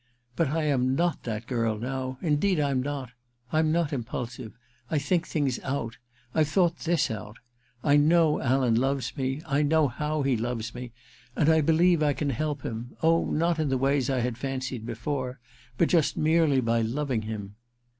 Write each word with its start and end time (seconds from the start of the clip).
But 0.35 0.47
I 0.47 0.63
am 0.63 0.95
not 0.95 1.25
that 1.25 1.45
girl 1.45 1.77
now 1.77 2.17
^indeed 2.23 2.59
I'm 2.59 2.81
not. 2.81 3.11
I'm 3.51 3.71
not 3.71 3.93
impulsive— 3.93 4.57
I 4.89 4.97
think 4.97 5.27
things 5.27 5.59
out. 5.59 5.97
I've 6.33 6.47
thought 6.47 6.79
this 6.79 7.11
out. 7.11 7.37
I 7.83 7.97
know 7.97 8.37
AJan 8.39 8.79
loves 8.79 9.15
me 9.15 9.41
^I 9.41 9.63
know 9.63 9.89
how 9.89 10.23
he 10.23 10.35
loves 10.35 10.73
me— 10.73 10.91
^and 11.37 11.49
I 11.49 11.61
believe 11.61 12.01
I 12.01 12.13
can 12.13 12.31
help 12.31 12.63
him— 12.63 12.97
oh, 13.03 13.25
not 13.29 13.59
in 13.59 13.69
the 13.69 13.77
ways 13.77 14.09
I 14.09 14.21
had 14.21 14.39
fancied 14.39 14.87
before— 14.87 15.39
but 15.77 15.89
just 15.89 16.17
merely 16.17 16.61
by 16.61 16.81
loving 16.81 17.21
him.' 17.21 17.53